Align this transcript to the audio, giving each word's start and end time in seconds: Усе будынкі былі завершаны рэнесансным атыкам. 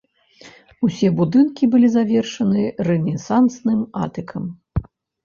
Усе 0.85 1.09
будынкі 1.19 1.69
былі 1.75 1.87
завершаны 1.95 2.63
рэнесансным 2.87 3.85
атыкам. 4.07 4.49